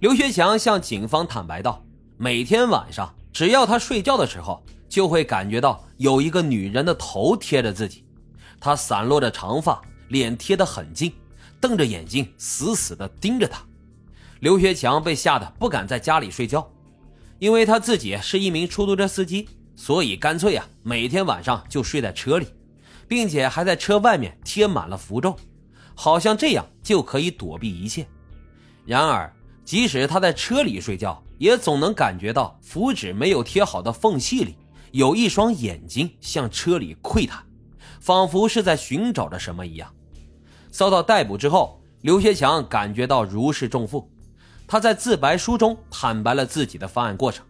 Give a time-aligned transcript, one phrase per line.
[0.00, 1.82] 刘学强向警方坦白道
[2.18, 8.04] ：“每天晚上，只要他睡觉的时候，就会感觉到有一个女人的头贴着自己，
[8.58, 11.12] 她散落着长发，脸贴得很近，
[11.60, 13.62] 瞪着眼睛，死死地盯着他。”
[14.40, 16.68] 刘学强被吓得不敢在家里睡觉，
[17.38, 22.48] 因为他自己是一名出租车司机，所以干脆啊，每天晚上就睡在车里，
[23.06, 25.34] 并且还在车外面贴满了符咒，
[25.94, 28.06] 好像这样就可以躲避一切。
[28.84, 29.32] 然而，
[29.64, 34.56] 即使他在车里睡觉，也总能感觉到符纸没有贴好的缝隙里
[34.92, 37.42] 有一双眼睛向车里窥探，
[37.98, 39.90] 仿佛是在寻找着什么一样。
[40.70, 44.10] 遭到逮捕之后，刘学强感觉到如释重负。
[44.66, 47.44] 他在自白书中坦白了自己的犯案过程。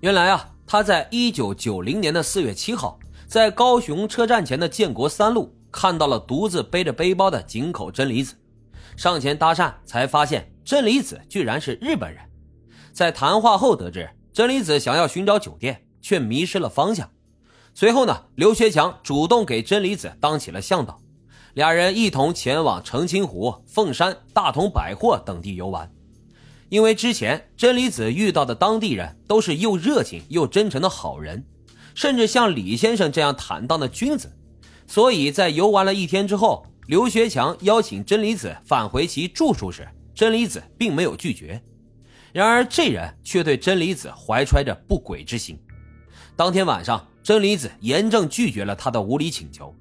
[0.00, 8.34] 原来啊，他在一九九零年的四月七号，在高雄车站前的建国三路看到了独自背着背包的井口真理子，
[8.96, 10.53] 上前搭讪，才发现。
[10.64, 12.22] 真理子居然是日本人，
[12.92, 17.10] 在谈话后得知真理子想要寻找酒店，却迷失了方向。
[17.74, 20.98] 随后呢，刘学强主动给真理子当起了向导，
[21.52, 25.90] 俩人一同前往澄清湖、凤山、大同百货等地游玩。
[26.70, 31.44] 因为之前真理子遇到的当地人都是又热情又真诚的好人，
[31.94, 34.32] 甚至像李先生这样坦荡的君子，
[34.86, 39.86] 所以在游玩了一天之后，刘学强邀请真理子返回其住处时。
[40.14, 41.60] 真理子并没有拒绝，
[42.32, 45.58] 然而这人却对真理子怀揣着不轨之心。
[46.36, 49.74] 当天晚上，真理子严正拒绝了他的无理请求，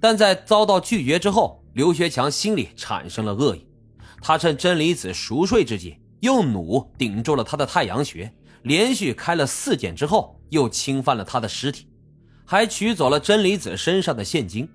[0.00, 3.66] 但在遭到拒绝之后，刘学强心里产生了恶意。
[4.22, 11.86] 他趁真理子熟睡之际，用弩顶住了他的太阳穴，连续开了四箭之后，又侵犯了他的尸体，
[12.46, 14.68] 还取走了真理子身上的现金。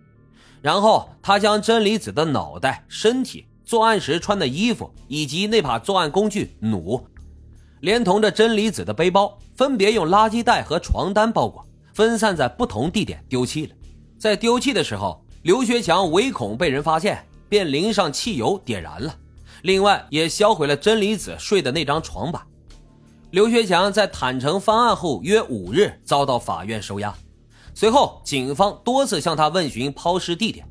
[0.61, 3.47] 然后他将真理子的脑袋、身体。
[3.71, 7.01] 作案时穿的衣服以及那把作案工具弩，
[7.79, 13.75] 连同着真理子的背包，分别用垃圾袋和床单包裹，分散在不同地点丢弃了。
[14.19, 19.15] 在丢弃的时候，刘学强唯恐被人发现，便淋上汽油点燃了。
[19.61, 22.41] 另外，也销毁了真理子睡的那张床板。
[23.29, 27.15] 刘学强在坦诚犯案后约五日遭到法院收押，
[27.73, 30.67] 随后警方多次向他问询抛尸地点，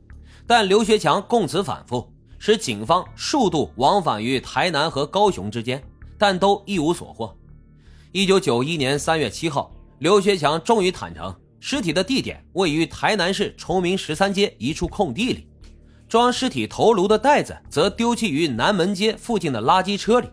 [0.46, 2.12] 但刘学强供词反复。
[2.40, 5.80] 使警方数度往返于台南和高雄之间，
[6.16, 7.36] 但都一无所获。
[8.12, 15.46] 一九九一年三月七号，刘学强终于坦诚，尸体的地点位于台南市崇明十三街一处空地里，
[16.08, 20.26] 装尸体头颅的袋子则丢弃于南门街附近的垃圾车里。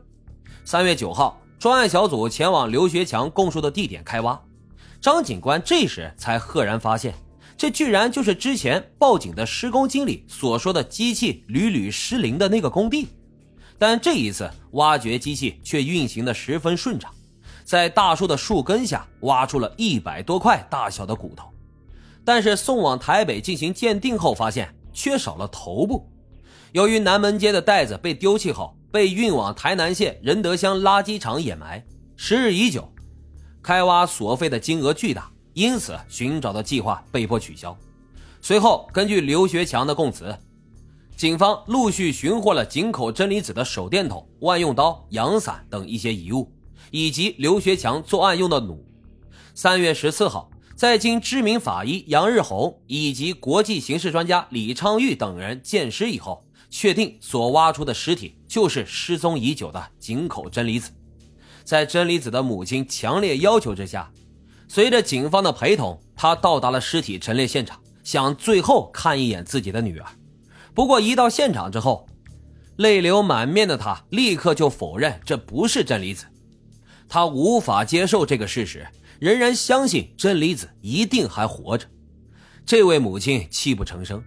[0.64, 4.42] 三月九号，专案小组前往刘学强供述的地点开挖，
[5.02, 7.14] 张警官这时才赫然发现。
[7.58, 13.08] 这居然就是之前报警的施工经理所说的机器屡屡失灵的那个工地，
[13.80, 17.12] 但这一次挖掘机器却运行的十分顺畅，
[17.64, 21.50] 在大树的树根下挖出了一百多块大小的骨头，
[22.24, 26.08] 但是送往台北进行鉴定后发现缺少了头部。
[26.74, 31.84] 由于南门街的袋子被丢弃后被运往台南县仁德乡垃圾场掩埋，
[32.16, 32.94] 时日已久，
[33.64, 35.32] 开挖所费的金额巨大。
[35.58, 37.76] 因此，寻找的计划被迫取消。
[38.44, 40.38] 随后，根据刘学强的供词，
[41.16, 46.54] 警方陆续寻获了井口真理子的手电筒、万用刀、阳伞等一些遗物，
[46.92, 48.86] 以及刘学强作案用的弩。
[49.56, 60.92] 三月十四号，在经知名法医杨日红以及国际刑事专家李昌钰等人鉴尸以后，确定所挖出的尸体就是失踪已久的井口真理子。
[61.64, 64.12] 在真理子的母亲强烈要求之下。
[64.68, 70.06] 随着警方的陪同，他到达了尸体陈列现场，想最后看一眼自己的女儿。
[70.74, 72.08] 不过一到现场之后，
[72.76, 76.26] 泪流满面的他立刻就否认这不是真理子。
[77.10, 78.86] 他无法接受这个事实，
[79.20, 81.88] 仍然相信真理子一定还活着。
[82.66, 84.22] 这位母亲泣不成声。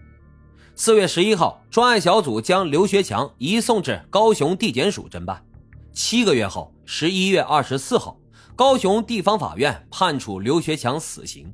[0.74, 5.44] 四月十一号，专案小组将刘学强移送至高雄地检署侦办。
[5.92, 8.16] 七个月后，十一月二十四号。
[8.60, 11.50] 高雄地方法院判处刘学强死刑，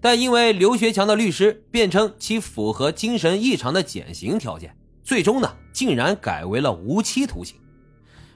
[0.00, 4.72] 但因为刘学强的律师辩称其符合精神异常的减刑条件，
[5.02, 7.56] 最终呢竟然改为了无期徒刑。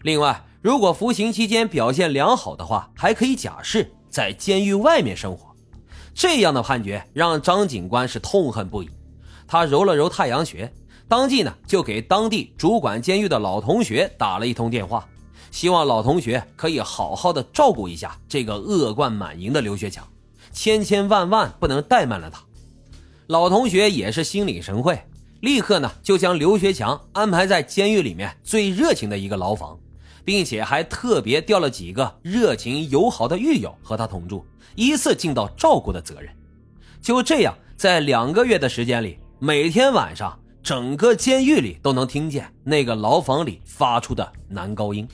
[0.02, 5.54] 另外，如果服刑期间表现良好的话，还可以假释在监狱外面生活。
[6.12, 8.90] 这样的判决让张警官是痛恨不已，
[9.46, 10.68] 他揉了揉太阳穴，
[11.06, 15.08] 当即呢就给当地主管监狱的老同学打了一通电话。
[15.50, 20.06] 希望老同学可以好好的照顾一下这个恶贯满盈的刘学强，
[20.52, 22.40] 千千万万不能怠慢了他。
[23.26, 25.02] 老同学也是心领神会，
[25.40, 29.78] 立刻呢就将刘学强安排在监狱里面最热情的一个牢房，
[30.24, 34.44] 并且还特别调了几个热情友好的狱友和他同住，
[34.74, 36.32] 依次尽到照顾的责任。
[37.00, 45.08] 就这样，在两个月的时间里，每天晚上，整个监狱里都能听见那个牢房里发出的男高音。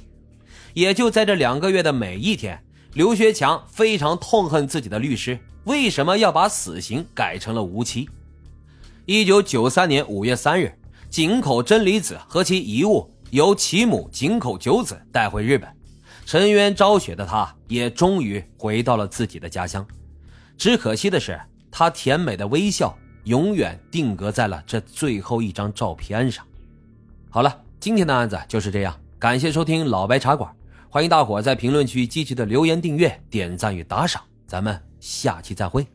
[0.76, 2.62] 也就在这两个月的每一天，
[2.92, 8.06] 刘学强非常痛恨自己的律师为什么要把死刑改成了无期。
[9.06, 10.70] 一九九三年五月三日，
[11.08, 15.66] 井口真理子和其遗物由其母井口久子带回日本，
[16.26, 19.86] 沉冤昭雪的他也终于回到了自己的家乡。
[20.58, 21.40] 只可惜的是，
[21.70, 22.94] 他甜美的微笑
[23.24, 26.44] 永远定格在了这最后一张照片上。
[27.30, 30.54] 好了，今天的案子就是这样，感谢收听老白茶馆。
[30.96, 35.86] 欢迎大伙在评论区积极的留言、订阅、点赞与打赏，咱们下期再会。